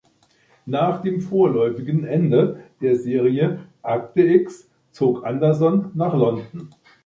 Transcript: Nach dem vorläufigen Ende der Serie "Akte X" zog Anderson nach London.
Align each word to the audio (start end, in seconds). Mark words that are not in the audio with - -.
Nach 0.65 1.03
dem 1.03 1.21
vorläufigen 1.21 2.05
Ende 2.05 2.63
der 2.81 2.95
Serie 2.95 3.67
"Akte 3.83 4.21
X" 4.23 4.67
zog 4.91 5.23
Anderson 5.23 5.91
nach 5.93 6.15
London. 6.15 6.69